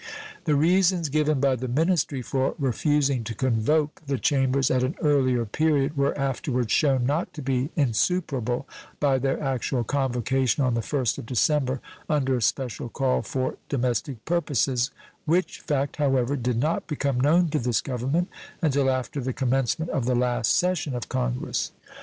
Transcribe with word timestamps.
The 0.45 0.55
reasons 0.55 1.09
given 1.09 1.39
by 1.39 1.55
the 1.55 1.67
ministry 1.67 2.23
for 2.23 2.55
refusing 2.57 3.23
to 3.25 3.35
convoke 3.35 4.01
the 4.07 4.17
Chambers 4.17 4.71
at 4.71 4.81
an 4.81 4.95
earlier 4.99 5.45
period 5.45 5.95
were 5.95 6.17
afterwards 6.17 6.71
shewn 6.71 7.05
not 7.05 7.31
to 7.35 7.41
be 7.43 7.69
insuperable 7.75 8.67
by 8.99 9.19
their 9.19 9.39
actual 9.39 9.83
convocation 9.83 10.63
on 10.63 10.73
the 10.73 10.81
first 10.81 11.19
of 11.19 11.27
December 11.27 11.81
under 12.09 12.35
a 12.35 12.41
special 12.41 12.89
call 12.89 13.21
for 13.21 13.57
domestic 13.69 14.25
purposes, 14.25 14.89
which 15.25 15.59
fact, 15.59 15.97
however, 15.97 16.35
did 16.35 16.57
not 16.57 16.87
become 16.87 17.19
known 17.19 17.49
to 17.49 17.59
this 17.59 17.79
Government 17.79 18.27
until 18.59 18.89
after 18.89 19.21
the 19.21 19.33
commencement 19.33 19.91
of 19.91 20.05
the 20.05 20.15
last 20.15 20.55
session 20.57 20.95
of 20.95 21.09
Congress. 21.09 21.73